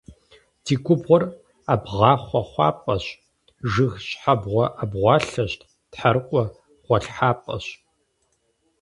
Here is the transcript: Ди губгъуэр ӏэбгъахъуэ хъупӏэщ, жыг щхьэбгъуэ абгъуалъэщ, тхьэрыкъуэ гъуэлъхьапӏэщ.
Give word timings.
Ди 0.63 0.75
губгъуэр 0.83 1.23
ӏэбгъахъуэ 1.65 2.41
хъупӏэщ, 2.51 3.05
жыг 3.71 3.93
щхьэбгъуэ 4.05 4.65
абгъуалъэщ, 4.81 5.53
тхьэрыкъуэ 5.91 6.43
гъуэлъхьапӏэщ. 6.85 7.65